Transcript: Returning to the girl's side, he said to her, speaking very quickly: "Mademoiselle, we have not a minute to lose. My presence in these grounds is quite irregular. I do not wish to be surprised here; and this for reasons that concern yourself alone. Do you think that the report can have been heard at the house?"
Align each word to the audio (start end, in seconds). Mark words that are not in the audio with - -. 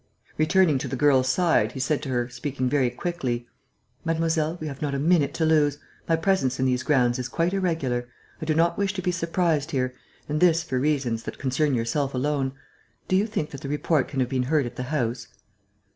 Returning 0.35 0.79
to 0.79 0.87
the 0.87 0.95
girl's 0.95 1.29
side, 1.29 1.73
he 1.73 1.79
said 1.79 2.01
to 2.01 2.09
her, 2.09 2.27
speaking 2.27 2.67
very 2.67 2.89
quickly: 2.89 3.47
"Mademoiselle, 4.03 4.57
we 4.59 4.65
have 4.65 4.81
not 4.81 4.95
a 4.95 4.97
minute 4.97 5.31
to 5.35 5.45
lose. 5.45 5.77
My 6.09 6.15
presence 6.15 6.59
in 6.59 6.65
these 6.65 6.81
grounds 6.81 7.19
is 7.19 7.29
quite 7.29 7.53
irregular. 7.53 8.09
I 8.41 8.45
do 8.45 8.55
not 8.55 8.79
wish 8.79 8.93
to 8.93 9.03
be 9.03 9.11
surprised 9.11 9.69
here; 9.69 9.93
and 10.27 10.39
this 10.39 10.63
for 10.63 10.79
reasons 10.79 11.21
that 11.25 11.37
concern 11.37 11.75
yourself 11.75 12.15
alone. 12.15 12.53
Do 13.07 13.15
you 13.15 13.27
think 13.27 13.51
that 13.51 13.61
the 13.61 13.69
report 13.69 14.07
can 14.07 14.19
have 14.21 14.29
been 14.29 14.41
heard 14.49 14.65
at 14.65 14.75
the 14.75 14.81
house?" 14.89 15.27